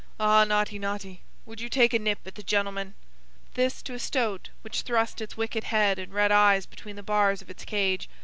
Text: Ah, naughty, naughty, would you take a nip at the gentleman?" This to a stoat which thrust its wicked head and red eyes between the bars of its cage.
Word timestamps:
Ah, 0.19 0.43
naughty, 0.45 0.79
naughty, 0.79 1.21
would 1.45 1.61
you 1.61 1.69
take 1.69 1.93
a 1.93 1.99
nip 1.99 2.17
at 2.25 2.33
the 2.33 2.41
gentleman?" 2.41 2.95
This 3.53 3.83
to 3.83 3.93
a 3.93 3.99
stoat 3.99 4.49
which 4.63 4.81
thrust 4.81 5.21
its 5.21 5.37
wicked 5.37 5.65
head 5.65 5.99
and 5.99 6.11
red 6.11 6.31
eyes 6.31 6.65
between 6.65 6.95
the 6.95 7.03
bars 7.03 7.43
of 7.43 7.51
its 7.51 7.63
cage. 7.63 8.09